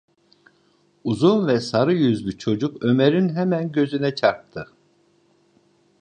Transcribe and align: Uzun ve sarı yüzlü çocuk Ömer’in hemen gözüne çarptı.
Uzun 1.03 1.47
ve 1.47 1.59
sarı 1.59 1.93
yüzlü 1.93 2.37
çocuk 2.37 2.83
Ömer’in 2.83 3.29
hemen 3.35 3.71
gözüne 3.71 4.15
çarptı. 4.15 4.67